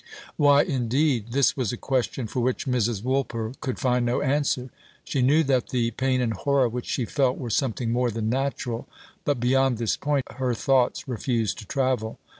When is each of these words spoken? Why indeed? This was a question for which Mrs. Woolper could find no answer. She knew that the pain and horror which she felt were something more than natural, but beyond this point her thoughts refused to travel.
Why 0.35 0.63
indeed? 0.63 1.31
This 1.31 1.55
was 1.55 1.71
a 1.71 1.77
question 1.77 2.25
for 2.25 2.39
which 2.39 2.65
Mrs. 2.65 3.03
Woolper 3.03 3.53
could 3.61 3.77
find 3.77 4.03
no 4.03 4.19
answer. 4.23 4.71
She 5.03 5.21
knew 5.21 5.43
that 5.43 5.69
the 5.69 5.91
pain 5.91 6.21
and 6.21 6.33
horror 6.33 6.67
which 6.67 6.87
she 6.87 7.05
felt 7.05 7.37
were 7.37 7.51
something 7.51 7.91
more 7.91 8.09
than 8.09 8.27
natural, 8.27 8.87
but 9.25 9.39
beyond 9.39 9.77
this 9.77 9.97
point 9.97 10.25
her 10.37 10.55
thoughts 10.55 11.07
refused 11.07 11.59
to 11.59 11.67
travel. 11.67 12.17